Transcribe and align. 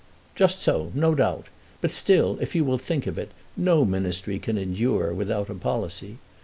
"Just 0.35 0.63
so; 0.63 0.91
no 0.95 1.13
doubt. 1.13 1.45
But 1.79 1.91
still, 1.91 2.39
if 2.41 2.55
you 2.55 2.65
will 2.65 2.79
think 2.79 3.05
of 3.05 3.19
it, 3.19 3.29
no 3.55 3.85
ministry 3.85 4.39
can 4.39 4.57
endure 4.57 5.13
without 5.13 5.47
a 5.47 5.53
policy. 5.53 6.17